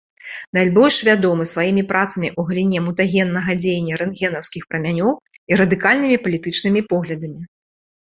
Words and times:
Найбольш 0.57 0.95
вядомы 1.07 1.43
сваімі 1.49 1.81
працамі 1.91 2.25
ў 2.29 2.41
галіне 2.47 2.79
мутагеннага 2.85 3.51
дзеяння 3.61 3.99
рэнтгенаўскіх 4.03 4.63
прамянёў 4.71 5.11
і 5.53 5.61
радыкальнымі 5.61 6.17
палітычнымі 6.25 6.81
поглядамі. 6.95 7.41